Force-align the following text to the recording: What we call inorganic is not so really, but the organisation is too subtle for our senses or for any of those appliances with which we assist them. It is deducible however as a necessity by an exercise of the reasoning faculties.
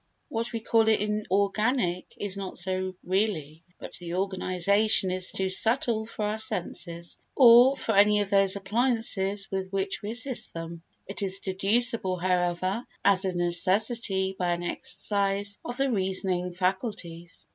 What 0.29 0.51
we 0.51 0.61
call 0.61 0.87
inorganic 0.87 2.07
is 2.17 2.35
not 2.35 2.57
so 2.57 2.95
really, 3.03 3.61
but 3.77 3.93
the 3.99 4.15
organisation 4.15 5.11
is 5.11 5.31
too 5.31 5.49
subtle 5.51 6.07
for 6.07 6.25
our 6.25 6.39
senses 6.39 7.19
or 7.35 7.77
for 7.77 7.91
any 7.95 8.19
of 8.21 8.31
those 8.31 8.55
appliances 8.55 9.47
with 9.51 9.69
which 9.71 10.01
we 10.01 10.09
assist 10.09 10.55
them. 10.55 10.81
It 11.05 11.21
is 11.21 11.37
deducible 11.41 12.17
however 12.17 12.83
as 13.05 13.25
a 13.25 13.35
necessity 13.35 14.35
by 14.39 14.53
an 14.53 14.63
exercise 14.63 15.59
of 15.63 15.77
the 15.77 15.91
reasoning 15.91 16.51
faculties. 16.53 17.45